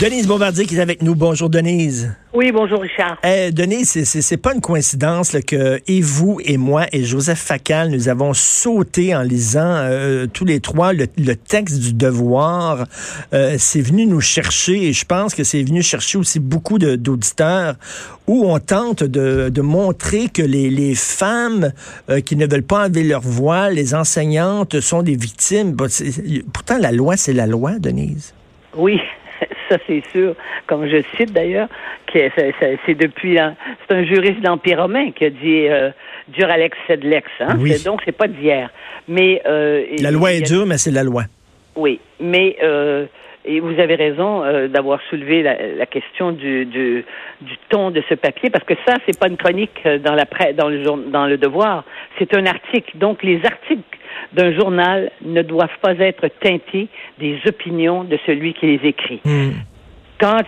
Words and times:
Denise 0.00 0.26
Bombardier 0.26 0.66
qui 0.66 0.76
est 0.76 0.80
avec 0.80 1.02
nous. 1.02 1.14
Bonjour 1.14 1.48
Denise. 1.48 2.12
Oui, 2.32 2.50
bonjour 2.50 2.80
Richard. 2.80 3.16
Eh, 3.22 3.52
Denise, 3.52 4.02
c'est 4.04 4.36
pas 4.36 4.52
une 4.52 4.60
coïncidence 4.60 5.32
là, 5.32 5.40
que 5.40 5.80
et 5.86 6.00
vous 6.00 6.40
et 6.44 6.56
moi 6.56 6.86
et 6.90 7.04
Joseph 7.04 7.38
Facal, 7.38 7.90
nous 7.90 8.08
avons 8.08 8.34
sauté 8.34 9.14
en 9.14 9.22
lisant 9.22 9.60
euh, 9.62 10.26
tous 10.26 10.44
les 10.44 10.58
trois 10.58 10.92
le, 10.92 11.06
texte 11.06 11.78
du 11.78 11.92
devoir. 11.92 12.86
Euh, 13.32 13.54
c'est 13.56 13.80
venu 13.80 14.06
nous 14.06 14.20
chercher 14.20 14.88
et 14.88 14.92
je 14.92 15.04
pense 15.04 15.32
que 15.32 15.44
c'est 15.44 15.62
venu 15.62 15.80
chercher 15.80 16.18
aussi 16.18 16.40
beaucoup 16.40 16.80
d'auditeurs 16.80 17.76
où 18.26 18.46
on 18.46 18.58
tente 18.58 19.04
de, 19.04 19.48
de 19.48 19.62
montrer 19.62 20.28
que 20.28 20.42
les, 20.42 20.70
les 20.70 20.96
femmes 20.96 21.72
euh, 22.10 22.20
qui 22.20 22.34
ne 22.34 22.46
veulent 22.46 22.64
pas 22.64 22.86
enlever 22.86 23.04
leur 23.04 23.22
voix, 23.22 23.70
les 23.70 23.94
enseignantes 23.94 24.80
sont 24.80 25.02
des 25.04 25.14
victimes. 25.14 25.76
Pourtant, 26.52 26.78
la 26.78 26.90
loi, 26.90 27.16
c'est 27.16 27.32
la 27.32 27.46
loi, 27.46 27.78
Denise. 27.78 28.34
Oui, 28.76 28.98
ça 29.68 29.78
c'est 29.86 30.02
sûr, 30.12 30.34
comme 30.66 30.86
je 30.88 31.02
cite 31.16 31.32
d'ailleurs, 31.32 31.68
que 32.12 32.30
c'est 32.86 32.94
depuis 32.94 33.38
c'est 33.88 33.94
un 33.94 34.04
juriste 34.04 34.40
d'Empire 34.40 34.82
romain 34.82 35.10
qui 35.12 35.24
a 35.24 35.30
dit 35.30 35.68
euh, 35.68 35.90
dur 36.28 36.48
Alex 36.48 36.76
c'est 36.86 37.00
de 37.00 37.08
l'ex, 37.08 37.28
hein? 37.40 37.56
donc 37.84 38.02
c'est 38.04 38.16
pas 38.16 38.28
d'hier. 38.28 38.70
Mais 39.08 39.42
euh, 39.46 39.84
la 40.00 40.10
loi 40.10 40.32
est 40.32 40.42
dure, 40.42 40.66
mais 40.66 40.78
c'est 40.78 40.90
la 40.90 41.02
loi. 41.02 41.24
Oui, 41.76 42.00
mais 42.20 42.56
euh, 42.62 43.06
et 43.44 43.60
vous 43.60 43.78
avez 43.78 43.96
raison 43.96 44.42
euh, 44.42 44.68
d'avoir 44.68 45.00
soulevé 45.10 45.42
la, 45.42 45.56
la 45.76 45.86
question 45.86 46.32
du, 46.32 46.64
du, 46.64 47.04
du, 47.42 47.56
ton 47.68 47.90
de 47.90 48.02
ce 48.08 48.14
papier, 48.14 48.48
parce 48.48 48.64
que 48.64 48.74
ça, 48.86 48.94
c'est 49.04 49.18
pas 49.18 49.28
une 49.28 49.36
chronique 49.36 49.86
dans 50.04 50.14
la 50.14 50.24
dans 50.52 50.68
le 50.68 51.10
dans 51.10 51.26
le 51.26 51.36
devoir, 51.36 51.84
c'est 52.18 52.34
un 52.34 52.46
article. 52.46 52.96
Donc 52.96 53.22
les 53.22 53.44
articles 53.44 53.98
d'un 54.32 54.52
journal 54.52 55.10
ne 55.22 55.42
doivent 55.42 55.78
pas 55.80 55.94
être 55.98 56.28
teintés 56.40 56.88
des 57.18 57.38
opinions 57.46 58.04
de 58.04 58.18
celui 58.26 58.54
qui 58.54 58.66
les 58.66 58.88
écrit. 58.88 59.20
Hmm. 59.24 59.52
Quand, 60.20 60.42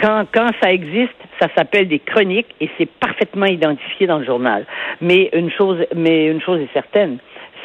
quand, 0.00 0.24
quand 0.32 0.50
ça 0.62 0.72
existe, 0.72 1.14
ça 1.40 1.48
s'appelle 1.56 1.88
des 1.88 1.98
chroniques 1.98 2.54
et 2.60 2.70
c'est 2.78 2.88
parfaitement 2.88 3.46
identifié 3.46 4.06
dans 4.06 4.18
le 4.18 4.24
journal. 4.24 4.66
Mais 5.00 5.30
une 5.34 5.50
chose, 5.50 5.78
mais 5.94 6.26
une 6.26 6.40
chose 6.40 6.60
est 6.60 6.72
certaine, 6.72 7.18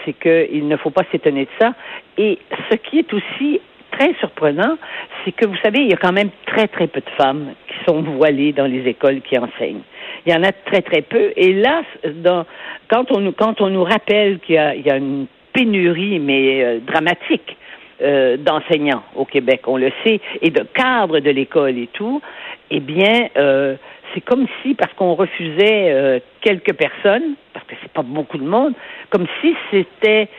c'est 0.04 0.14
qu'il 0.14 0.68
ne 0.68 0.78
faut 0.78 0.90
pas 0.90 1.04
s'étonner 1.12 1.46
de 1.46 1.50
ça. 1.60 1.74
Et 2.18 2.38
ce 2.70 2.76
qui 2.76 3.00
est 3.00 3.14
aussi 3.14 3.62
très 3.92 4.14
surprenant, 4.16 4.78
c'est 5.24 5.32
que 5.32 5.46
vous 5.46 5.56
savez, 5.64 5.80
il 5.80 5.90
y 5.90 5.94
a 5.94 5.98
quand 5.98 6.12
même 6.12 6.30
très 6.46 6.68
très 6.68 6.88
peu 6.88 7.00
de 7.00 7.10
femmes 7.18 7.54
qui 7.68 7.76
sont 7.88 8.02
voilées 8.02 8.52
dans 8.52 8.66
les 8.66 8.88
écoles 8.88 9.22
qui 9.22 9.38
enseignent. 9.38 9.82
Il 10.26 10.34
y 10.34 10.36
en 10.36 10.44
a 10.44 10.52
très 10.52 10.82
très 10.82 11.02
peu. 11.02 11.32
Et 11.36 11.54
là, 11.54 11.84
dans, 12.16 12.46
quand 12.90 13.12
on 13.12 13.22
nous 13.22 13.32
quand 13.32 13.62
on 13.62 13.70
nous 13.70 13.84
rappelle 13.84 14.40
qu'il 14.40 14.56
y, 14.56 14.88
y 14.88 14.92
a, 14.92 14.98
une 14.98 15.28
pénurie 15.56 16.20
mais 16.20 16.64
euh, 16.64 16.80
dramatique 16.86 17.58
euh, 18.02 18.36
d'enseignants 18.38 19.04
au 19.16 19.24
Québec, 19.24 19.62
on 19.68 19.78
le 19.78 19.90
sait, 20.04 20.20
et 20.42 20.50
de 20.50 20.64
cadres 20.74 21.20
de 21.20 21.32
l'école 21.32 21.78
et 21.78 21.88
tout, 21.94 22.22
eh 22.70 22.82
bien, 22.82 23.30
euh, 23.38 23.78
c'est 24.14 24.22
comme 24.22 24.48
si, 24.62 24.74
parce 24.74 24.92
qu'on 24.94 25.14
refusait 25.14 25.94
euh, 25.94 26.20
quelques 26.46 26.74
personnes, 26.74 27.34
parce 27.54 27.66
que 27.66 27.74
c'est 27.82 27.92
pas 27.92 28.04
beaucoup 28.04 28.38
de 28.38 28.46
monde, 28.46 28.74
comme 29.10 29.26
si 29.42 29.56
c'était, 29.72 30.30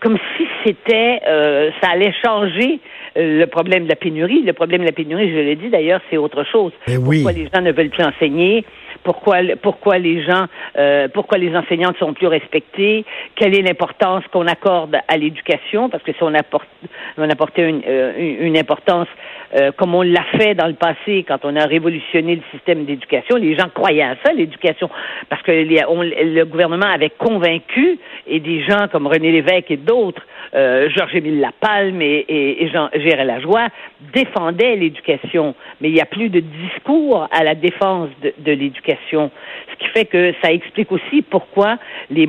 comme 0.00 0.16
si 0.36 0.46
c'était, 0.64 1.20
euh, 1.28 1.70
ça 1.82 1.90
allait 1.90 2.14
changer 2.24 2.80
le 3.16 3.44
problème 3.46 3.84
de 3.84 3.90
la 3.90 3.96
pénurie. 3.96 4.42
Le 4.42 4.54
problème 4.54 4.80
de 4.80 4.86
la 4.86 4.92
pénurie, 4.92 5.30
je 5.30 5.36
l'ai 5.36 5.56
dit 5.56 5.68
d'ailleurs, 5.68 6.00
c'est 6.08 6.16
autre 6.16 6.44
chose. 6.44 6.72
Eh 6.88 6.94
Pourquoi 6.94 7.32
les 7.32 7.48
gens 7.52 7.60
ne 7.60 7.72
veulent 7.72 7.90
plus 7.90 8.04
enseigner? 8.04 8.64
Pourquoi, 9.02 9.38
pourquoi 9.62 9.98
les 9.98 10.22
gens, 10.22 10.44
euh, 10.76 11.08
pourquoi 11.08 11.38
les 11.38 11.56
enseignants 11.56 11.90
ne 11.90 11.96
sont 11.96 12.12
plus 12.12 12.26
respectés, 12.26 13.04
quelle 13.34 13.58
est 13.58 13.62
l'importance 13.62 14.22
qu'on 14.30 14.46
accorde 14.46 14.96
à 15.08 15.16
l'éducation, 15.16 15.88
parce 15.88 16.02
que 16.02 16.12
si 16.12 16.22
on 16.22 16.34
apporte, 16.34 16.68
on 17.16 17.28
apportait 17.30 17.68
une, 17.68 17.82
euh, 17.86 18.36
une 18.40 18.58
importance 18.58 19.08
euh, 19.56 19.72
comme 19.72 19.94
on 19.94 20.02
l'a 20.02 20.24
fait 20.36 20.54
dans 20.54 20.66
le 20.66 20.74
passé 20.74 21.24
quand 21.26 21.44
on 21.44 21.56
a 21.56 21.64
révolutionné 21.64 22.36
le 22.36 22.42
système 22.52 22.84
d'éducation, 22.84 23.36
les 23.36 23.56
gens 23.56 23.68
croyaient 23.72 24.02
à 24.02 24.16
ça, 24.24 24.32
l'éducation, 24.32 24.90
parce 25.28 25.42
que 25.42 25.52
le 25.52 26.44
gouvernement 26.44 26.86
avait 26.86 27.10
convaincu, 27.10 27.98
et 28.26 28.40
des 28.40 28.62
gens 28.64 28.88
comme 28.90 29.06
René 29.06 29.32
Lévesque 29.32 29.70
et 29.70 29.76
d'autres, 29.76 30.22
euh, 30.54 30.88
Georges-Émile 30.90 31.40
Lapalme 31.40 32.02
et, 32.02 32.24
et, 32.28 32.64
et 32.64 32.68
Jean 32.70 32.88
Gérard 32.94 33.24
Lajoie 33.24 33.68
défendaient 34.12 34.76
l'éducation, 34.76 35.54
mais 35.80 35.88
il 35.88 35.94
n'y 35.94 36.00
a 36.00 36.06
plus 36.06 36.28
de 36.28 36.40
discours 36.40 37.28
à 37.30 37.44
la 37.44 37.54
défense 37.54 38.08
de, 38.22 38.32
de 38.38 38.52
l'éducation, 38.52 39.30
ce 39.70 39.84
qui 39.84 39.90
fait 39.92 40.06
que 40.06 40.34
ça 40.42 40.52
explique 40.52 40.90
aussi 40.90 41.22
pourquoi 41.22 41.78
les 42.10 42.28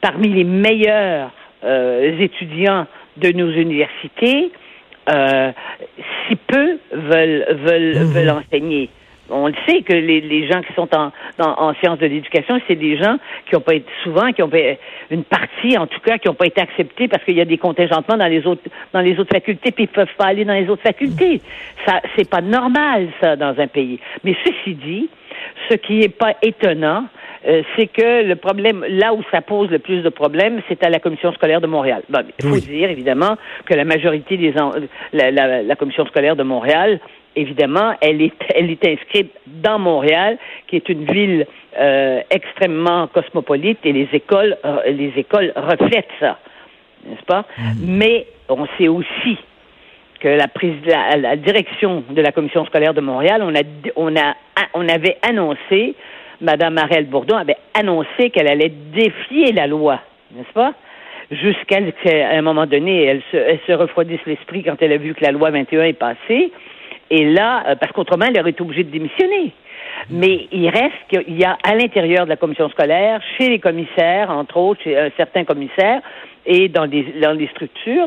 parmi 0.00 0.28
les 0.28 0.44
meilleurs 0.44 1.30
euh, 1.64 2.18
étudiants 2.18 2.86
de 3.16 3.30
nos 3.32 3.50
universités, 3.50 4.50
euh, 5.08 5.52
si 6.28 6.36
peu 6.36 6.78
veulent 6.92 7.46
veulent 7.50 7.98
veulent 7.98 8.30
enseigner. 8.30 8.90
On 9.32 9.46
le 9.46 9.54
sait 9.66 9.82
que 9.82 9.92
les, 9.92 10.20
les 10.20 10.46
gens 10.46 10.60
qui 10.62 10.72
sont 10.74 10.88
en, 10.94 11.10
en, 11.38 11.74
sciences 11.74 11.98
de 11.98 12.06
l'éducation, 12.06 12.60
c'est 12.68 12.76
des 12.76 12.96
gens 12.96 13.16
qui 13.46 13.56
ont 13.56 13.60
pas 13.60 13.74
été 13.74 13.90
souvent, 14.02 14.32
qui 14.32 14.42
ont 14.42 14.48
pas, 14.48 14.58
une 15.10 15.24
partie 15.24 15.76
en 15.78 15.86
tout 15.86 16.00
cas, 16.00 16.18
qui 16.18 16.28
n'ont 16.28 16.34
pas 16.34 16.46
été 16.46 16.60
acceptés 16.60 17.08
parce 17.08 17.24
qu'il 17.24 17.36
y 17.36 17.40
a 17.40 17.44
des 17.44 17.58
contingentements 17.58 18.16
dans 18.16 18.26
les 18.26 18.46
autres 18.46 18.62
dans 18.92 19.00
les 19.00 19.18
autres 19.18 19.32
facultés, 19.32 19.72
puis 19.72 19.84
ils 19.84 19.88
peuvent 19.88 20.14
pas 20.16 20.26
aller 20.26 20.44
dans 20.44 20.54
les 20.54 20.68
autres 20.68 20.82
facultés. 20.82 21.40
Ça, 21.86 22.00
c'est 22.16 22.28
pas 22.28 22.40
normal 22.40 23.08
ça 23.20 23.36
dans 23.36 23.58
un 23.58 23.66
pays. 23.66 23.98
Mais 24.24 24.36
ceci 24.44 24.74
dit, 24.74 25.08
ce 25.68 25.74
qui 25.74 26.02
est 26.02 26.16
pas 26.16 26.34
étonnant, 26.42 27.04
euh, 27.46 27.62
c'est 27.76 27.86
que 27.86 28.22
le 28.22 28.36
problème, 28.36 28.84
là 28.88 29.14
où 29.14 29.22
ça 29.30 29.40
pose 29.40 29.70
le 29.70 29.78
plus 29.78 30.02
de 30.02 30.08
problèmes, 30.08 30.60
c'est 30.68 30.84
à 30.84 30.90
la 30.90 31.00
commission 31.00 31.32
scolaire 31.32 31.60
de 31.60 31.66
Montréal. 31.66 32.02
Bon, 32.08 32.20
il 32.38 32.48
faut 32.48 32.58
dire 32.58 32.90
évidemment 32.90 33.36
que 33.66 33.74
la 33.74 33.84
majorité 33.84 34.36
des 34.36 34.54
la, 35.12 35.30
la, 35.30 35.62
la, 35.62 35.76
commission 35.76 36.06
scolaire 36.06 36.36
de 36.36 36.44
Montréal, 36.44 37.00
évidemment, 37.36 37.94
elle 38.00 38.22
est 38.22 38.32
elle 38.54 38.70
est 38.70 38.86
inscrite 38.86 39.32
dans 39.46 39.78
Montréal, 39.78 40.38
qui 40.66 40.76
est 40.76 40.88
une 40.88 41.04
ville 41.04 41.46
euh, 41.78 42.20
extrêmement 42.30 43.06
cosmopolite, 43.08 43.78
et 43.84 43.92
les 43.92 44.08
écoles 44.12 44.56
euh, 44.64 44.82
les 44.86 45.12
écoles 45.16 45.52
reflètent 45.56 46.16
ça, 46.20 46.38
n'est-ce 47.06 47.24
pas? 47.24 47.44
Mm. 47.58 47.72
Mais 47.86 48.26
on 48.48 48.66
sait 48.78 48.88
aussi 48.88 49.38
que 50.20 50.28
la, 50.28 50.46
la, 50.86 51.16
la, 51.16 51.36
direction 51.36 52.04
de 52.08 52.22
la 52.22 52.30
commission 52.30 52.64
scolaire 52.66 52.94
de 52.94 53.00
Montréal, 53.00 53.42
on 53.42 53.54
a 53.54 53.62
on 53.96 54.16
a 54.16 54.34
on 54.74 54.88
avait 54.88 55.18
annoncé 55.22 55.96
Mme 56.42 56.74
Marielle 56.74 57.06
Bourdon 57.06 57.36
avait 57.36 57.56
annoncé 57.72 58.30
qu'elle 58.30 58.50
allait 58.50 58.72
défier 58.92 59.52
la 59.52 59.66
loi, 59.66 60.00
n'est-ce 60.32 60.52
pas? 60.52 60.74
Jusqu'à 61.30 61.78
un 61.78 62.42
moment 62.42 62.66
donné, 62.66 63.04
elle 63.04 63.22
se, 63.30 63.36
elle 63.36 63.60
se 63.66 63.72
refroidisse 63.72 64.20
l'esprit 64.26 64.64
quand 64.64 64.76
elle 64.82 64.92
a 64.92 64.96
vu 64.98 65.14
que 65.14 65.24
la 65.24 65.30
loi 65.30 65.50
21 65.50 65.84
est 65.84 65.92
passée. 65.94 66.52
Et 67.10 67.24
là, 67.24 67.64
euh, 67.66 67.74
parce 67.76 67.92
qu'autrement, 67.92 68.26
elle 68.28 68.40
aurait 68.40 68.50
été 68.50 68.62
obligée 68.62 68.84
de 68.84 68.90
démissionner. 68.90 69.52
Mais 70.10 70.48
il 70.50 70.68
reste 70.68 70.96
qu'il 71.08 71.38
y 71.38 71.44
a 71.44 71.56
à 71.62 71.74
l'intérieur 71.74 72.24
de 72.24 72.30
la 72.30 72.36
commission 72.36 72.68
scolaire, 72.70 73.20
chez 73.36 73.48
les 73.48 73.58
commissaires, 73.58 74.30
entre 74.30 74.56
autres, 74.56 74.82
chez 74.82 74.96
euh, 74.96 75.10
certains 75.16 75.44
commissaires, 75.44 76.00
et 76.44 76.68
dans 76.68 76.86
des, 76.86 77.04
dans 77.20 77.32
les 77.32 77.46
structures, 77.48 78.06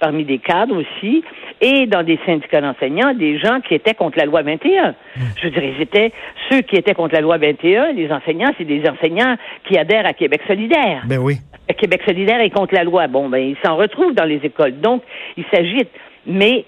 parmi 0.00 0.24
des 0.24 0.38
cadres 0.38 0.76
aussi, 0.76 1.22
et 1.60 1.86
dans 1.86 2.02
des 2.02 2.18
syndicats 2.24 2.60
d'enseignants, 2.60 3.12
des 3.12 3.38
gens 3.38 3.60
qui 3.60 3.74
étaient 3.74 3.94
contre 3.94 4.18
la 4.18 4.24
loi 4.24 4.42
21. 4.42 4.90
Hmm. 4.90 4.94
Je 5.42 5.48
ils 5.48 5.82
étaient 5.82 6.12
ceux 6.50 6.62
qui 6.62 6.76
étaient 6.76 6.94
contre 6.94 7.14
la 7.14 7.20
loi 7.20 7.36
21, 7.36 7.92
les 7.92 8.10
enseignants, 8.10 8.52
c'est 8.56 8.64
des 8.64 8.88
enseignants 8.88 9.36
qui 9.68 9.76
adhèrent 9.76 10.06
à 10.06 10.14
Québec 10.14 10.40
solidaire. 10.46 11.02
Ben 11.06 11.18
oui. 11.18 11.36
Québec 11.78 12.02
solidaire 12.06 12.40
est 12.40 12.50
contre 12.50 12.74
la 12.74 12.84
loi. 12.84 13.06
Bon, 13.06 13.28
ben 13.28 13.38
ils 13.38 13.56
s'en 13.64 13.76
retrouvent 13.76 14.14
dans 14.14 14.24
les 14.24 14.40
écoles. 14.42 14.80
Donc, 14.80 15.02
il 15.36 15.44
s'agit. 15.52 15.86
Mais 16.26 16.64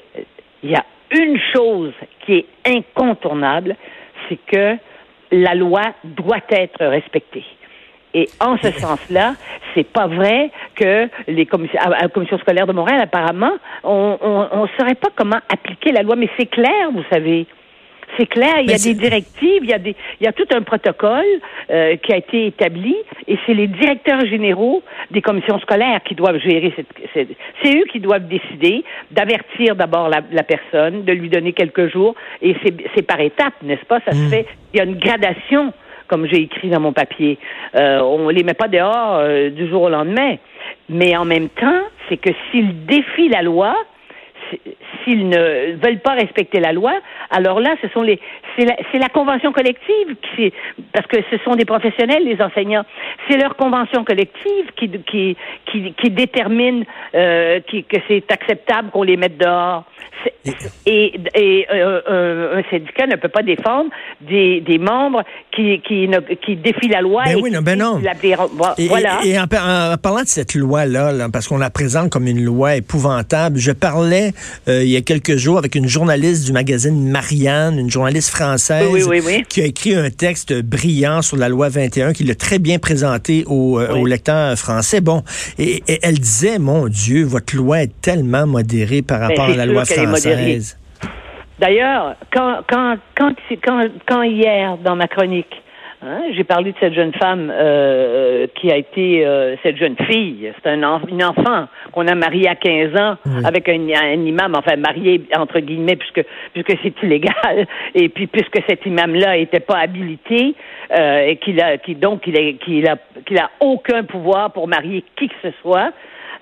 il 0.62 0.70
y 0.70 0.74
a 0.74 0.84
une 1.10 1.38
chose 1.54 1.92
qui 2.24 2.34
est 2.38 2.46
incontournable, 2.66 3.76
c'est 4.28 4.38
que 4.46 4.76
la 5.30 5.54
loi 5.54 5.82
doit 6.04 6.42
être 6.50 6.84
respectée. 6.84 7.44
Et 8.14 8.28
en 8.40 8.56
ce 8.58 8.70
sens-là, 8.78 9.34
c'est 9.74 9.86
pas 9.86 10.06
vrai 10.06 10.50
que 10.74 11.08
les 11.28 11.46
commissions, 11.46 11.80
à 11.80 12.02
la 12.02 12.08
commission 12.08 12.38
scolaire 12.38 12.66
de 12.66 12.72
Montréal, 12.72 13.00
apparemment, 13.00 13.52
on 13.84 14.18
ne 14.62 14.78
saurait 14.78 14.94
pas 14.94 15.10
comment 15.14 15.38
appliquer 15.52 15.92
la 15.92 16.02
loi. 16.02 16.16
Mais 16.16 16.30
c'est 16.38 16.46
clair, 16.46 16.90
vous 16.92 17.04
savez. 17.10 17.46
C'est 18.16 18.26
clair, 18.26 18.60
il 18.60 18.70
y 18.70 18.74
a 18.74 18.78
des 18.78 18.94
directives, 18.94 19.62
il 19.62 19.68
y 19.68 19.72
a 19.72 19.78
des, 19.78 19.94
il 20.20 20.24
y 20.24 20.26
a 20.26 20.32
tout 20.32 20.46
un 20.52 20.62
protocole 20.62 21.24
euh, 21.70 21.96
qui 21.96 22.12
a 22.12 22.16
été 22.16 22.46
établi, 22.46 22.96
et 23.28 23.38
c'est 23.44 23.54
les 23.54 23.66
directeurs 23.66 24.24
généraux 24.26 24.82
des 25.10 25.20
commissions 25.20 25.58
scolaires 25.60 26.00
qui 26.04 26.14
doivent 26.14 26.38
gérer 26.38 26.72
cette. 26.76 27.28
c'est 27.62 27.76
eux 27.76 27.84
qui 27.92 28.00
doivent 28.00 28.26
décider 28.26 28.84
d'avertir 29.10 29.76
d'abord 29.76 30.08
la, 30.08 30.42
personne, 30.42 31.04
de 31.04 31.12
lui 31.12 31.28
donner 31.28 31.52
quelques 31.52 31.92
jours, 31.92 32.14
et 32.42 32.56
c'est 32.94 33.02
par 33.02 33.20
étapes, 33.20 33.54
n'est-ce 33.62 33.84
pas? 33.84 34.00
Ça 34.04 34.12
se 34.12 34.26
hmm. 34.26 34.30
fait. 34.30 34.46
Il 34.72 34.78
y 34.78 34.80
a 34.80 34.84
une 34.84 34.98
gradation, 34.98 35.72
comme 36.08 36.26
j'ai 36.26 36.42
écrit 36.42 36.68
dans 36.68 36.80
mon 36.80 36.92
papier. 36.92 37.38
Euh, 37.74 38.00
on 38.00 38.28
les 38.28 38.42
met 38.42 38.54
pas 38.54 38.68
dehors 38.68 39.16
euh, 39.16 39.50
du 39.50 39.68
jour 39.68 39.82
au 39.82 39.88
lendemain, 39.88 40.36
mais 40.88 41.16
en 41.16 41.24
même 41.24 41.48
temps, 41.48 41.82
c'est 42.08 42.16
que 42.16 42.30
s'ils 42.50 42.86
défient 42.86 43.28
la 43.28 43.42
loi, 43.42 43.74
s'ils 45.04 45.28
ne 45.28 45.76
veulent 45.76 46.00
pas 46.00 46.14
respecter 46.14 46.60
la 46.60 46.72
loi, 46.72 46.92
alors 47.30 47.60
là, 47.60 47.74
ce 47.82 47.88
sont 47.88 48.02
les, 48.02 48.20
c'est 48.56 48.64
la, 48.64 48.76
la, 48.94 49.08
convention 49.08 49.52
collective 49.52 50.16
qui, 50.34 50.52
parce 50.92 51.06
que 51.06 51.18
ce 51.30 51.38
sont 51.44 51.54
des 51.54 51.64
professionnels, 51.64 52.24
les 52.24 52.40
enseignants. 52.42 52.84
C'est 53.28 53.36
leur 53.36 53.56
convention 53.56 54.04
collective 54.04 54.66
qui, 54.76 54.90
qui, 55.06 55.36
qui, 55.66 55.92
qui 55.92 56.10
détermine 56.10 56.84
euh, 57.14 57.60
qui, 57.68 57.84
que 57.84 57.96
c'est 58.08 58.30
acceptable 58.30 58.90
qu'on 58.90 59.02
les 59.02 59.16
mette 59.16 59.38
dehors. 59.38 59.84
Et, 60.86 61.12
et 61.34 61.66
euh, 61.72 62.58
un 62.58 62.62
syndicat 62.70 63.06
ne 63.06 63.16
peut 63.16 63.28
pas 63.28 63.42
défendre 63.42 63.90
des, 64.20 64.60
des 64.60 64.78
membres 64.78 65.22
qui, 65.54 65.80
qui, 65.80 66.08
ne, 66.08 66.20
qui 66.20 66.56
défient 66.56 66.88
la 66.88 67.00
loi. 67.00 67.24
Ben 67.26 67.36
oui, 67.42 67.50
non, 67.50 67.60
ben 67.60 67.78
non. 67.78 68.00
et, 68.78 68.88
voilà. 68.88 69.20
et, 69.24 69.38
en, 69.38 69.46
parlant 69.46 70.22
de 70.22 70.26
cette 70.26 70.54
loi-là, 70.54 71.12
là, 71.12 71.28
parce 71.32 71.48
qu'on 71.48 71.58
la 71.58 71.70
présente 71.70 72.10
comme 72.10 72.26
une 72.26 72.44
loi 72.44 72.76
épouvantable, 72.76 73.58
je 73.58 73.72
parlais 73.72 74.32
euh, 74.68 74.82
il 74.82 74.90
y 74.90 74.96
a 74.96 75.00
quelques 75.00 75.36
jours 75.36 75.58
avec 75.58 75.74
une 75.74 75.88
journaliste 75.88 76.46
du 76.46 76.52
magazine 76.52 77.10
Marianne, 77.10 77.78
une 77.78 77.90
journaliste 77.90 78.30
française, 78.30 79.08
qui 79.48 79.62
a 79.62 79.64
écrit 79.64 79.94
un 79.94 80.10
texte 80.10 80.52
brillant 80.62 81.22
sur 81.22 81.36
la 81.36 81.48
loi 81.48 81.68
21, 81.68 82.12
qui 82.12 82.24
l'a 82.24 82.34
très 82.34 82.58
bien 82.58 82.78
présenté 82.78 83.44
aux, 83.46 83.78
euh, 83.78 84.06
lecteurs 84.06 84.56
français. 84.56 85.00
Bon, 85.00 85.22
et, 85.58 85.82
elle 86.02 86.18
disait, 86.18 86.58
mon 86.58 86.88
Dieu, 86.88 87.24
votre 87.24 87.56
loi 87.56 87.82
est 87.82 88.00
tellement 88.00 88.46
modérée 88.46 89.02
par 89.02 89.20
ben, 89.20 89.28
rapport 89.28 89.44
à 89.46 89.56
la 89.56 89.66
loi 89.66 89.84
française. 89.84 90.76
D'ailleurs, 91.58 92.16
quand, 92.32 92.58
quand, 92.68 92.96
quand, 93.16 93.32
quand, 93.64 93.88
quand 94.06 94.22
hier, 94.22 94.76
dans 94.84 94.94
ma 94.94 95.08
chronique, 95.08 95.62
Hein? 96.02 96.20
J'ai 96.36 96.44
parlé 96.44 96.72
de 96.72 96.76
cette 96.78 96.92
jeune 96.92 97.12
femme 97.14 97.50
euh, 97.52 98.46
qui 98.54 98.70
a 98.70 98.76
été 98.76 99.26
euh, 99.26 99.56
cette 99.62 99.76
jeune 99.76 99.96
fille. 100.08 100.52
C'est 100.62 100.70
un 100.70 101.00
une 101.08 101.24
enfant 101.24 101.68
qu'on 101.92 102.06
a 102.06 102.14
marié 102.14 102.48
à 102.48 102.54
15 102.54 103.00
ans 103.00 103.16
avec 103.44 103.68
un, 103.68 103.74
imam, 103.74 104.54
enfin 104.54 104.76
marié 104.76 105.22
entre 105.36 105.60
guillemets 105.60 105.96
puisque 105.96 106.22
puisque 106.52 106.78
c'est 106.82 106.94
illégal 107.02 107.66
et 107.94 108.08
puis 108.08 108.26
puisque 108.26 108.58
cet 108.68 108.84
imam-là 108.84 109.38
n'était 109.38 109.60
pas 109.60 109.78
habilité 109.78 110.54
euh, 110.96 111.26
et 111.26 111.36
qu'il 111.36 111.60
a 111.60 111.78
qui 111.78 111.94
donc 111.94 112.26
il 112.26 112.36
a 112.36 112.52
qu'il 112.52 112.86
a 112.86 112.96
qu'il 113.24 113.38
a 113.38 113.50
aucun 113.60 114.04
pouvoir 114.04 114.52
pour 114.52 114.68
marier 114.68 115.02
qui 115.16 115.28
que 115.28 115.34
ce 115.42 115.48
soit. 115.62 115.92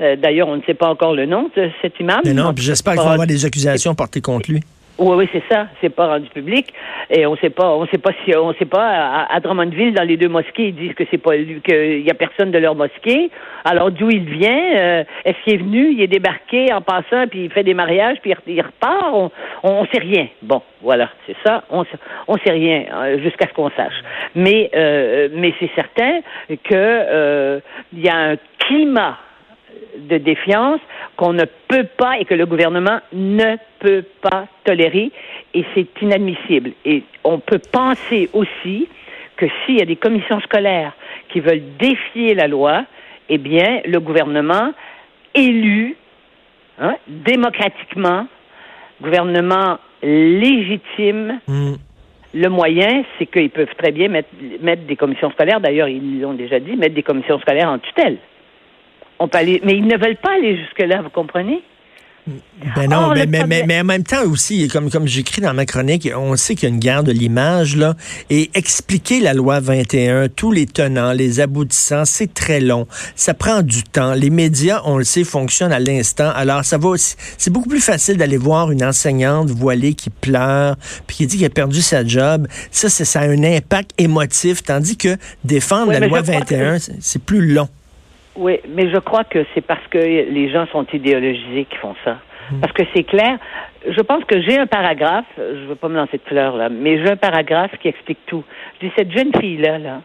D'ailleurs, 0.01 0.49
on 0.49 0.57
ne 0.57 0.63
sait 0.63 0.75
pas 0.75 0.89
encore 0.89 1.15
le 1.15 1.25
nom 1.25 1.49
de 1.57 1.71
cet 1.81 2.01
imam. 2.01 2.21
Mais 2.25 2.35
non, 2.35 2.53
j'espère 2.57 2.95
qu'il 2.95 3.03
va 3.03 3.11
y 3.11 3.13
avoir 3.13 3.29
des 3.29 3.47
accusations 3.47 3.95
portées 3.95 4.21
contre 4.21 4.51
lui. 4.51 4.61
Oui, 4.97 5.17
oui, 5.17 5.29
c'est 5.33 5.43
ça. 5.51 5.67
C'est 5.81 5.89
pas 5.89 6.07
rendu 6.07 6.29
public 6.29 6.73
et 7.11 7.27
on 7.27 7.37
sait 7.37 7.51
pas, 7.51 7.75
on 7.75 7.85
sait 7.87 7.99
pas 7.99 8.13
si, 8.25 8.35
on 8.37 8.55
sait 8.55 8.65
pas 8.65 9.27
à, 9.29 9.41
Drummondville 9.41 9.93
dans 9.93 10.05
les 10.05 10.17
deux 10.17 10.29
mosquées 10.29 10.69
ils 10.69 10.75
disent 10.75 10.95
que 10.95 11.03
c'est 11.11 11.19
pas 11.19 11.37
qu'il 11.37 12.01
y 12.01 12.11
a 12.11 12.15
personne 12.15 12.53
de 12.53 12.59
leur 12.59 12.77
mosquée. 12.77 13.31
Alors 13.65 13.91
d'où 13.91 14.09
il 14.11 14.25
vient 14.25 14.77
euh, 14.77 15.05
Est-ce 15.25 15.37
qu'il 15.43 15.55
est 15.55 15.59
venu 15.59 15.91
Il 15.91 16.01
est 16.01 16.07
débarqué 16.07 16.73
en 16.73 16.81
passant 16.81 17.27
puis 17.29 17.47
il 17.47 17.51
fait 17.51 17.65
des 17.65 17.75
mariages 17.75 18.19
puis 18.23 18.33
il 18.47 18.61
repart? 18.61 19.11
On, 19.13 19.31
on, 19.65 19.85
sait 19.87 19.99
rien. 19.99 20.29
Bon, 20.43 20.63
voilà, 20.81 21.11
c'est 21.27 21.37
ça. 21.45 21.65
On 21.71 21.85
on 22.29 22.37
sait 22.39 22.53
rien 22.53 22.85
euh, 22.95 23.19
jusqu'à 23.19 23.49
ce 23.49 23.53
qu'on 23.53 23.71
sache. 23.71 24.01
Mais 24.37 24.71
euh, 24.77 25.29
mais 25.33 25.53
c'est 25.59 25.71
certain 25.75 26.21
que 26.63 27.61
il 27.93 28.01
y 28.01 28.09
a 28.09 28.17
un 28.17 28.37
climat 28.59 29.19
de 29.99 30.19
défiance 30.19 30.81
qu'on 31.17 31.33
ne 31.33 31.45
peut 31.69 31.87
pas 31.97 32.19
et 32.19 32.25
que 32.25 32.35
le 32.35 32.47
gouvernement 32.47 33.01
ne 33.13 33.57
peut 33.79 34.05
pas 34.21 34.47
tolérer 34.65 35.13
et 35.55 35.65
c'est 35.75 35.89
inadmissible. 36.03 36.73
Et 36.85 37.03
on 37.23 37.39
peut 37.39 37.61
penser 37.73 38.29
aussi 38.33 38.89
que 39.37 39.47
s'il 39.65 39.79
y 39.79 39.83
a 39.83 39.87
des 39.87 39.97
commissions 39.97 40.41
scolaires 40.41 40.93
qui 41.29 41.41
veulent 41.41 41.63
défier 41.79 42.35
la 42.35 42.49
loi, 42.49 42.85
eh 43.29 43.39
bien, 43.39 43.81
le 43.87 43.99
gouvernement 44.01 44.73
élu 45.35 45.97
hein, 46.79 46.95
démocratiquement, 47.07 48.27
gouvernement 49.01 49.79
légitime, 50.03 51.41
mm. 51.47 51.75
le 52.35 52.49
moyen, 52.49 53.05
c'est 53.19 53.27
qu'ils 53.27 53.51
peuvent 53.51 53.75
très 53.77 53.93
bien 53.93 54.09
mettre, 54.09 54.29
mettre 54.61 54.83
des 54.83 54.97
commissions 54.97 55.31
scolaires, 55.31 55.61
d'ailleurs, 55.61 55.89
ils 55.89 56.21
l'ont 56.21 56.35
déjà 56.35 56.61
dit, 56.61 56.77
mettre 56.77 56.95
des 56.95 57.03
commissions 57.03 57.39
scolaires 57.41 57.69
en 57.69 57.79
tutelle. 57.79 58.19
On 59.25 59.29
peut 59.29 59.39
aller, 59.39 59.59
mais 59.65 59.79
ils 59.79 59.87
ne 59.87 59.97
veulent 59.97 60.19
pas 60.19 60.35
aller 60.35 60.59
jusque-là, 60.59 61.01
vous 61.01 61.09
comprenez? 61.09 61.63
Ben 62.77 62.91
non, 62.91 63.09
oh, 63.11 63.15
mais, 63.15 63.27
mais, 63.47 63.65
mais, 63.67 63.81
en 63.81 63.85
même 63.85 64.03
temps 64.03 64.23
aussi, 64.25 64.69
comme, 64.69 64.91
comme 64.91 65.07
j'écris 65.07 65.41
dans 65.41 65.55
ma 65.55 65.65
chronique, 65.65 66.11
on 66.15 66.37
sait 66.37 66.55
qu'il 66.55 66.69
y 66.69 66.73
a 66.73 66.75
une 66.75 66.81
guerre 66.81 67.05
de 67.05 67.13
l'image, 67.13 67.75
là, 67.75 67.95
et 68.29 68.51
expliquer 68.53 69.21
la 69.21 69.33
loi 69.33 69.61
21, 69.61 70.29
tous 70.29 70.53
les 70.53 70.67
tenants, 70.67 71.13
les 71.13 71.41
aboutissants, 71.41 72.05
c'est 72.05 72.35
très 72.35 72.61
long. 72.61 72.87
Ça 73.17 73.33
prend 73.33 73.63
du 73.63 73.83
temps. 73.83 74.13
Les 74.13 74.29
médias, 74.29 74.83
on 74.85 74.99
le 74.99 75.05
sait, 75.05 75.25
fonctionnent 75.25 75.73
à 75.73 75.81
l'instant. 75.81 76.31
Alors, 76.35 76.67
ça 76.67 76.77
va 76.77 76.91
aussi, 76.91 77.15
c'est 77.39 77.51
beaucoup 77.51 77.71
plus 77.71 77.85
facile 77.85 78.19
d'aller 78.19 78.39
voir 78.39 78.71
une 78.71 78.85
enseignante 78.85 79.49
voilée 79.49 79.95
qui 79.95 80.11
pleure, 80.11 80.77
puis 81.07 81.17
qui 81.17 81.27
dit 81.27 81.39
qu'elle 81.39 81.47
a 81.47 81.51
perdu 81.51 81.81
sa 81.81 82.07
job. 82.07 82.47
Ça, 82.71 82.91
ça 82.91 83.21
a 83.21 83.25
un 83.27 83.43
impact 83.43 83.93
émotif, 83.97 84.63
tandis 84.63 84.99
que 84.99 85.17
défendre 85.45 85.93
la 85.93 86.01
loi 86.01 86.21
21, 86.21 86.77
c'est 87.01 87.23
plus 87.23 87.53
long. 87.55 87.71
Oui, 88.37 88.59
mais 88.69 88.91
je 88.91 88.99
crois 88.99 89.25
que 89.25 89.45
c'est 89.55 89.61
parce 89.61 89.87
que 89.89 89.99
les 89.99 90.51
gens 90.51 90.67
sont 90.67 90.87
idéologisés 90.93 91.67
qui 91.71 91.77
font 91.77 91.95
ça. 92.05 92.19
Hmm. 92.51 92.61
Parce 92.61 92.73
que 92.73 92.83
c'est 92.95 93.05
clair. 93.05 93.39
Je 93.87 94.01
pense 94.01 94.25
que 94.25 94.41
j'ai 94.41 94.59
un 94.59 94.67
paragraphe, 94.67 95.27
je 95.37 95.43
ne 95.43 95.67
veux 95.67 95.75
pas 95.75 95.89
me 95.89 95.97
lancer 95.97 96.19
de 96.19 96.23
fleurs 96.27 96.57
là, 96.57 96.69
mais 96.69 96.99
j'ai 96.99 97.11
un 97.11 97.17
paragraphe 97.17 97.73
qui 97.81 97.89
explique 97.89 98.19
tout. 98.27 98.45
Je 98.75 98.87
dis 98.87 98.93
cette 98.97 99.13
jeune 99.13 99.33
fille 99.39 99.59
là, 99.59 99.79
là, 99.79 100.01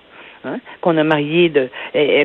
hein, 0.45 0.59
qu'on 0.81 0.97
a 0.97 1.03
mariée 1.03 1.49
de, 1.49 1.69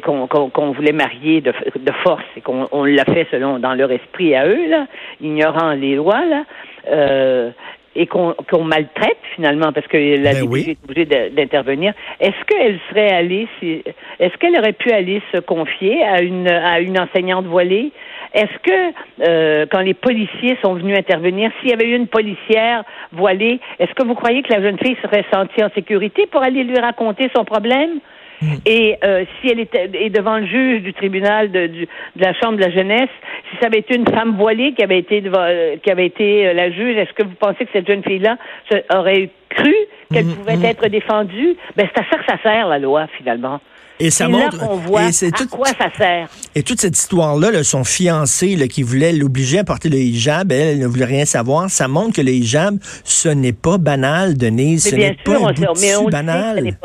qu'on 0.00 0.72
voulait 0.72 0.92
marier 0.92 1.40
de, 1.40 1.52
de 1.76 1.92
force 2.02 2.24
et 2.36 2.40
qu'on 2.40 2.84
l'a 2.84 3.04
fait 3.04 3.26
selon 3.30 3.58
dans 3.58 3.74
leur 3.74 3.90
esprit 3.92 4.34
à 4.34 4.46
eux 4.46 4.68
là, 4.68 4.86
ignorant 5.20 5.72
les 5.72 5.94
lois 5.94 6.24
là. 6.24 6.44
Euh, 6.90 7.50
et 7.96 8.06
qu'on 8.06 8.64
maltraite 8.64 9.18
finalement 9.34 9.72
parce 9.72 9.86
que 9.86 9.96
la 9.96 10.32
ben 10.32 10.38
est 10.38 10.42
obligée 10.42 11.04
d'intervenir. 11.30 11.92
Est-ce 12.20 12.44
qu'elle 12.46 12.78
serait 12.90 13.12
allée, 13.12 13.48
si, 13.58 13.82
est-ce 14.18 14.36
qu'elle 14.38 14.58
aurait 14.58 14.72
pu 14.72 14.90
aller 14.90 15.22
se 15.32 15.40
confier 15.40 16.02
à 16.04 16.22
une 16.22 16.48
à 16.48 16.80
une 16.80 16.98
enseignante 16.98 17.46
voilée? 17.46 17.92
Est-ce 18.32 18.58
que 18.62 18.94
euh, 19.28 19.66
quand 19.70 19.80
les 19.80 19.94
policiers 19.94 20.58
sont 20.62 20.74
venus 20.74 20.98
intervenir, 20.98 21.52
s'il 21.60 21.70
y 21.70 21.72
avait 21.72 21.88
eu 21.88 21.94
une 21.94 22.08
policière 22.08 22.82
voilée, 23.12 23.60
est-ce 23.78 23.94
que 23.94 24.04
vous 24.04 24.14
croyez 24.14 24.42
que 24.42 24.52
la 24.52 24.60
jeune 24.60 24.78
fille 24.78 24.96
serait 25.02 25.24
sentie 25.32 25.62
en 25.62 25.70
sécurité 25.70 26.26
pour 26.26 26.42
aller 26.42 26.64
lui 26.64 26.78
raconter 26.78 27.30
son 27.34 27.44
problème? 27.44 28.00
Et 28.66 28.96
euh, 29.04 29.24
si 29.40 29.48
elle 29.48 29.60
était 29.60 29.88
devant 30.10 30.38
le 30.38 30.46
juge 30.46 30.82
du 30.82 30.92
tribunal 30.92 31.50
de, 31.50 31.66
de, 31.66 31.86
la 32.16 32.34
chambre 32.34 32.56
de 32.56 32.62
la 32.62 32.70
jeunesse, 32.70 33.10
si 33.50 33.56
ça 33.60 33.66
avait 33.66 33.78
été 33.78 33.96
une 33.96 34.06
femme 34.06 34.36
voilée 34.36 34.74
qui 34.74 34.82
avait 34.82 34.98
été 34.98 35.20
devant, 35.20 35.40
euh, 35.40 35.76
qui 35.82 35.90
avait 35.90 36.06
été 36.06 36.48
euh, 36.48 36.52
la 36.52 36.70
juge, 36.70 36.96
est-ce 36.96 37.12
que 37.12 37.22
vous 37.22 37.34
pensez 37.38 37.64
que 37.64 37.70
cette 37.72 37.86
jeune 37.86 38.02
fille-là 38.02 38.36
aurait 38.92 39.30
cru 39.50 39.74
qu'elle 40.12 40.26
mm, 40.26 40.34
pouvait 40.34 40.56
mm. 40.56 40.64
être 40.64 40.88
défendue? 40.88 41.56
Ben 41.76 41.88
c'est 41.94 42.00
à 42.00 42.04
ça 42.10 42.18
que 42.18 42.24
ça 42.26 42.38
sert 42.42 42.68
la 42.68 42.78
loi 42.78 43.06
finalement. 43.16 43.60
Et 44.00 44.10
ça 44.10 44.28
montre. 44.28 44.58
Là 44.58 44.66
voit 44.72 45.08
et 45.08 45.12
c'est 45.12 45.40
à 45.40 45.46
quoi 45.46 45.68
ça 45.68 45.88
sert. 45.96 46.28
Et 46.56 46.64
toute 46.64 46.80
cette 46.80 46.98
histoire-là, 46.98 47.62
son 47.62 47.84
fiancé 47.84 48.56
qui 48.68 48.82
voulait 48.82 49.12
l'obliger 49.12 49.60
à 49.60 49.64
porter 49.64 49.88
le 49.88 49.98
hijab, 49.98 50.50
elle, 50.50 50.60
elle, 50.60 50.78
ne 50.80 50.86
voulait 50.86 51.04
rien 51.04 51.24
savoir. 51.24 51.70
Ça 51.70 51.86
montre 51.86 52.16
que 52.16 52.20
le 52.20 52.32
hijab, 52.32 52.78
ce 53.04 53.28
n'est 53.28 53.52
pas 53.52 53.78
banal, 53.78 54.36
Denise. 54.36 54.88
ce 54.88 54.96
n'est 54.96 55.16
pas 55.24 55.36
un 55.36 56.10
banal 56.10 56.76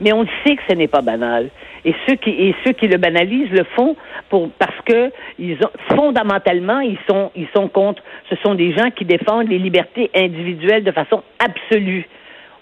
mais 0.00 0.12
on 0.12 0.26
sait 0.44 0.56
que 0.56 0.62
ce 0.68 0.74
n'est 0.74 0.88
pas 0.88 1.02
banal. 1.02 1.50
Et 1.84 1.94
ceux 2.06 2.16
qui 2.16 2.30
et 2.30 2.54
ceux 2.64 2.72
qui 2.72 2.88
le 2.88 2.98
banalisent 2.98 3.50
le 3.50 3.64
font 3.76 3.96
pour 4.28 4.50
parce 4.58 4.80
que 4.84 5.10
ils 5.38 5.56
ont 5.64 5.96
fondamentalement 5.96 6.80
ils 6.80 6.98
sont 7.08 7.30
ils 7.34 7.48
sont 7.54 7.68
contre. 7.68 8.02
Ce 8.30 8.36
sont 8.36 8.54
des 8.54 8.72
gens 8.72 8.90
qui 8.90 9.04
défendent 9.04 9.48
les 9.48 9.58
libertés 9.58 10.10
individuelles 10.14 10.84
de 10.84 10.92
façon 10.92 11.22
absolue. 11.38 12.06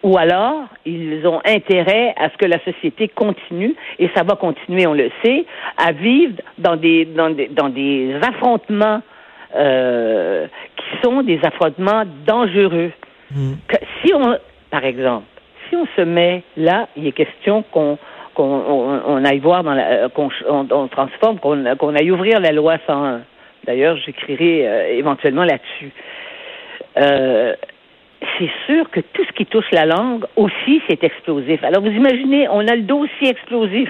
Ou 0.02 0.16
alors, 0.18 0.66
ils 0.84 1.26
ont 1.26 1.40
intérêt 1.44 2.14
à 2.16 2.30
ce 2.30 2.36
que 2.36 2.46
la 2.46 2.62
société 2.64 3.08
continue, 3.08 3.74
et 3.98 4.08
ça 4.14 4.22
va 4.22 4.36
continuer, 4.36 4.86
on 4.86 4.92
le 4.92 5.10
sait, 5.24 5.44
à 5.76 5.90
vivre 5.90 6.34
dans 6.58 6.76
des, 6.76 7.06
dans 7.06 7.30
des, 7.30 7.48
dans 7.48 7.70
des 7.70 8.14
affrontements 8.22 9.02
euh, 9.56 10.46
qui 10.76 10.84
sont 11.02 11.22
des 11.22 11.40
affrontements 11.42 12.04
dangereux. 12.24 12.92
Que, 13.66 13.76
si 14.04 14.14
on, 14.14 14.38
par 14.70 14.84
exemple, 14.84 15.26
si 15.68 15.76
on 15.76 15.86
se 15.96 16.02
met 16.02 16.42
là, 16.56 16.88
il 16.96 17.06
est 17.06 17.12
question 17.12 17.62
qu'on 17.70 17.98
qu'on 18.36 19.24
aille 19.24 19.38
voir 19.38 19.64
dans 19.64 19.72
la, 19.72 19.86
euh, 19.88 20.08
qu'on 20.10 20.28
on, 20.48 20.88
transforme, 20.88 21.38
qu'on 21.38 21.94
aille 21.94 22.10
ouvrir 22.10 22.38
la 22.38 22.52
loi 22.52 22.76
101. 22.86 23.22
D'ailleurs, 23.64 23.96
j'écrirai 24.04 24.68
euh, 24.68 24.92
éventuellement 24.92 25.44
là-dessus. 25.44 25.90
Euh, 26.98 27.54
c'est 28.38 28.50
sûr 28.66 28.90
que 28.90 29.00
tout 29.00 29.24
ce 29.24 29.32
qui 29.32 29.46
touche 29.46 29.70
la 29.72 29.86
langue 29.86 30.24
aussi, 30.36 30.82
c'est 30.88 31.02
explosif. 31.02 31.64
Alors, 31.64 31.82
vous 31.82 31.90
imaginez, 31.90 32.48
on 32.48 32.66
a 32.68 32.76
le 32.76 32.82
dossier 32.82 33.30
explosif 33.30 33.88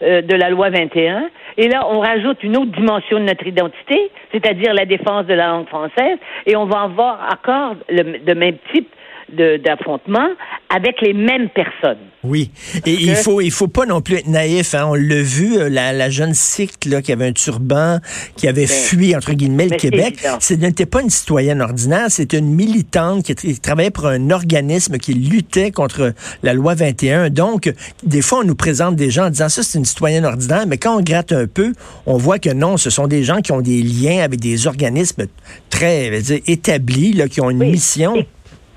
de 0.00 0.36
la 0.36 0.48
loi 0.48 0.70
21, 0.70 1.28
et 1.56 1.66
là, 1.66 1.84
on 1.90 1.98
rajoute 1.98 2.44
une 2.44 2.56
autre 2.56 2.70
dimension 2.70 3.18
de 3.18 3.24
notre 3.24 3.44
identité, 3.44 4.12
c'est-à-dire 4.30 4.72
la 4.72 4.84
défense 4.84 5.26
de 5.26 5.34
la 5.34 5.48
langue 5.48 5.66
française, 5.66 6.18
et 6.46 6.54
on 6.54 6.66
va 6.66 6.82
avoir 6.82 7.18
encore 7.32 7.74
le, 7.88 8.34
même 8.34 8.58
type 8.72 8.88
d'affrontement 9.28 10.28
avec 10.70 11.00
les 11.00 11.14
mêmes 11.14 11.48
personnes. 11.48 11.98
Oui, 12.24 12.50
et 12.84 12.92
il 12.92 13.14
faut 13.14 13.40
il 13.40 13.50
faut 13.50 13.68
pas 13.68 13.86
non 13.86 14.00
plus 14.00 14.16
être 14.16 14.26
naïf. 14.26 14.74
Hein. 14.74 14.86
On 14.88 14.94
l'a 14.94 15.22
vu, 15.22 15.56
euh, 15.56 15.68
la, 15.68 15.92
la, 15.92 16.10
jeune 16.10 16.34
Sikh 16.34 16.84
là, 16.84 17.00
qui 17.00 17.12
avait 17.12 17.26
un 17.26 17.32
turban, 17.32 18.00
qui 18.36 18.48
avait 18.48 18.66
ben, 18.66 18.68
fui 18.68 19.16
entre 19.16 19.32
guillemets 19.32 19.68
le 19.68 19.76
Québec. 19.76 20.18
Ce 20.40 20.54
n'était 20.54 20.84
pas 20.84 21.00
une 21.00 21.10
citoyenne 21.10 21.60
ordinaire, 21.60 22.06
c'était 22.08 22.38
une 22.38 22.52
militante 22.54 23.22
qui, 23.22 23.58
travaillait 23.60 23.90
pour 23.90 24.06
un 24.06 24.30
organisme 24.30 24.98
qui 24.98 25.14
luttait 25.14 25.70
contre 25.70 26.12
la 26.42 26.54
loi 26.54 26.74
21. 26.74 27.30
Donc, 27.30 27.72
des 28.02 28.20
fois, 28.20 28.40
on 28.40 28.44
nous 28.44 28.56
présente 28.56 28.96
des 28.96 29.10
gens 29.10 29.26
en 29.26 29.30
disant 29.30 29.48
ça, 29.48 29.62
c'est 29.62 29.78
une 29.78 29.84
citoyenne 29.84 30.24
ordinaire, 30.24 30.66
mais 30.66 30.76
quand 30.76 30.96
on 30.96 31.00
gratte 31.00 31.32
un 31.32 31.46
peu, 31.46 31.72
on 32.06 32.16
voit 32.16 32.38
que 32.38 32.50
non, 32.50 32.76
ce 32.76 32.90
sont 32.90 33.06
des 33.06 33.22
gens 33.22 33.40
qui 33.40 33.52
ont 33.52 33.60
des 33.60 33.80
liens 33.82 34.22
avec 34.22 34.40
des 34.40 34.66
organismes 34.66 35.26
très 35.70 36.20
dire, 36.20 36.40
établis, 36.46 37.12
là, 37.12 37.28
qui 37.28 37.40
ont 37.40 37.50
une 37.50 37.58
mission. 37.58 38.14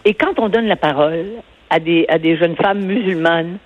Et 0.05 0.13
quand 0.13 0.33
on 0.37 0.49
donne 0.49 0.65
la 0.65 0.75
parole 0.75 1.25
à 1.71 1.79
des, 1.79 2.05
à 2.09 2.19
des 2.19 2.37
jeunes 2.37 2.55
femmes 2.57 2.83
musulmanes 2.85 3.57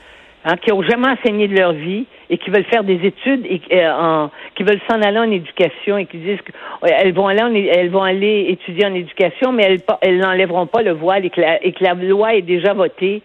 hein, 0.45 0.55
qui 0.57 0.71
ont 0.71 0.83
jamais 0.83 1.09
enseigné 1.09 1.47
de 1.47 1.57
leur 1.57 1.74
vie 1.74 2.05
et 2.29 2.38
qui 2.38 2.50
veulent 2.51 2.65
faire 2.65 2.83
des 2.83 3.00
études 3.03 3.45
et 3.45 3.59
euh, 3.74 3.91
en, 3.91 4.31
qui 4.55 4.63
veulent 4.63 4.79
s'en 4.89 5.01
aller 5.01 5.19
en 5.19 5.31
éducation 5.31 5.97
et 5.97 6.05
qui 6.05 6.17
disent 6.17 6.39
qu'elles 6.41 7.13
vont 7.13 7.27
aller 7.27 7.71
elles 7.75 7.89
vont 7.89 8.03
aller 8.03 8.45
étudier 8.50 8.85
en 8.85 8.93
éducation, 8.93 9.51
mais 9.51 9.63
elles, 9.63 9.81
elles 10.01 10.19
n'enlèveront 10.19 10.67
pas 10.67 10.83
le 10.83 10.91
voile 10.91 11.25
et 11.25 11.29
que, 11.31 11.41
la, 11.41 11.63
et 11.65 11.74
que 11.74 11.83
la 11.83 11.95
loi 11.95 12.35
est 12.35 12.43
déjà 12.43 12.74
votée. 12.74 13.21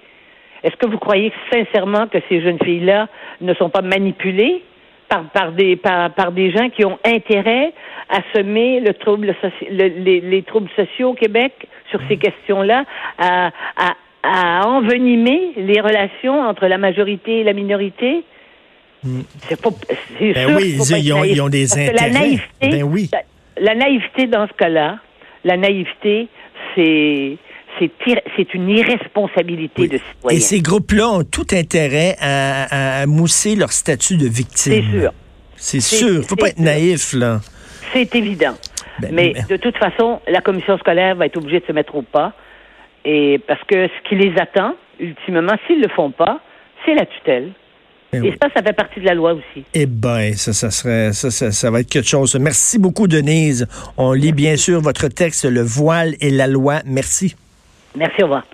Est-ce 0.63 0.77
que 0.77 0.87
vous 0.87 0.99
croyez 0.99 1.33
sincèrement 1.53 2.07
que 2.07 2.19
ces 2.29 2.41
jeunes 2.41 2.59
filles-là 2.63 3.09
ne 3.41 3.55
sont 3.55 3.71
pas 3.71 3.83
manipulées 3.83 4.63
par, 5.09 5.25
par, 5.31 5.53
des, 5.53 5.77
par, 5.77 6.11
par 6.11 6.33
des 6.33 6.51
gens 6.53 6.69
qui 6.71 6.85
ont 6.85 6.99
intérêt 7.05 7.73
à 8.09 8.21
semer 8.35 8.81
le 8.81 8.95
trouble, 8.95 9.35
les, 9.71 10.21
les 10.21 10.43
troubles 10.43 10.71
sociaux 10.77 11.11
au 11.11 11.15
Québec 11.15 11.53
sur 11.91 12.01
ces 12.09 12.17
questions-là, 12.17 12.85
à, 13.19 13.49
à, 13.77 13.95
envenimer 14.25 15.53
les 15.57 15.81
relations 15.81 16.41
entre 16.43 16.67
la 16.67 16.79
majorité 16.79 17.41
et 17.41 17.45
la 17.45 17.53
minorité? 17.53 18.25
Hmm. 19.03 19.23
C'est 19.49 19.61
pas. 19.61 19.71
Ben 20.21 20.57
oui, 20.57 20.77
ils, 20.79 21.41
ont, 21.41 21.49
des 21.49 21.73
intérêts. 21.73 21.93
La 21.95 22.11
naïveté, 22.11 22.69
ben 22.69 22.83
oui. 22.83 23.11
la, 23.59 23.75
naïveté 23.75 24.27
dans 24.27 24.47
ce 24.47 24.53
cas-là, 24.53 24.99
la 25.45 25.57
naïveté, 25.57 26.29
c'est 26.75 27.39
c'est 28.37 28.55
une 28.55 28.69
irresponsabilité 28.69 29.89
de 29.89 29.97
citoyen. 29.97 30.37
Et 30.37 30.41
ces 30.41 30.61
groupes-là 30.61 31.09
ont 31.09 31.25
tout 31.25 31.47
intérêt 31.53 32.17
à, 32.21 33.07
mousser 33.07 33.57
leur 33.57 33.73
statut 33.73 34.19
de 34.19 34.27
victime. 34.27 34.83
C'est 34.83 35.01
sûr. 35.01 35.13
C'est 35.57 35.81
sûr. 35.81 36.25
Faut 36.25 36.37
pas 36.37 36.49
être 36.49 36.59
naïf, 36.59 37.15
là. 37.15 37.41
C'est 37.95 38.15
évident. 38.15 38.55
Ben, 39.01 39.11
mais 39.13 39.33
de 39.49 39.57
toute 39.57 39.77
façon, 39.79 40.21
la 40.29 40.41
commission 40.41 40.77
scolaire 40.79 41.15
va 41.17 41.27
être 41.27 41.37
obligée 41.39 41.61
de 41.61 41.67
se 41.67 41.73
mettre 41.73 41.95
au 41.95 42.03
pas. 42.03 42.35
Et 43.05 43.41
parce 43.47 43.63
que 43.65 43.89
ce 43.89 44.09
qui 44.09 44.17
les 44.17 44.39
attend, 44.39 44.75
ultimement, 44.99 45.55
s'ils 45.67 45.79
ne 45.79 45.85
le 45.85 45.89
font 45.89 46.11
pas, 46.11 46.41
c'est 46.85 46.95
la 46.95 47.07
tutelle. 47.07 47.53
Ben 48.13 48.25
et 48.25 48.33
ça, 48.43 48.49
ça 48.55 48.63
fait 48.63 48.73
partie 48.73 49.01
de 49.01 49.05
la 49.05 49.15
loi 49.15 49.35
aussi. 49.35 49.65
Eh 49.73 49.87
bien, 49.87 50.33
ça, 50.33 50.53
ça 50.53 50.71
serait, 50.71 51.13
ça, 51.13 51.31
ça, 51.31 51.71
va 51.71 51.81
être 51.81 51.89
quelque 51.89 52.09
chose. 52.09 52.37
Merci 52.41 52.79
beaucoup, 52.79 53.07
Denise. 53.07 53.69
On 53.97 54.13
lit 54.13 54.33
bien 54.33 54.57
sûr 54.57 54.81
votre 54.81 55.07
texte, 55.09 55.45
Le 55.45 55.63
voile 55.63 56.15
et 56.21 56.31
la 56.31 56.49
loi. 56.49 56.81
Merci. 56.85 57.37
Merci, 57.95 58.23
au 58.23 58.25
revoir. 58.25 58.45